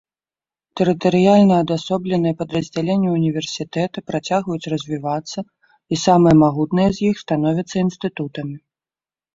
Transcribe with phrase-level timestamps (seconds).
[0.79, 8.57] Тэрытарыяльна адасобленыя падраздзяленні ўніверсітэта працягваюць развівацца і самыя магутныя з іх становяцца інстытутамі.